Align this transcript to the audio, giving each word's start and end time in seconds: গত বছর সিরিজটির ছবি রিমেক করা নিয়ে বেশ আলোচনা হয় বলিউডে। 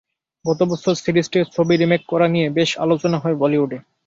গত 0.45 0.59
বছর 0.63 0.93
সিরিজটির 0.95 1.45
ছবি 1.55 1.73
রিমেক 1.75 2.01
করা 2.09 2.27
নিয়ে 2.27 2.47
বেশ 2.57 2.69
আলোচনা 2.79 3.17
হয় 3.17 3.35
বলিউডে। 3.41 3.77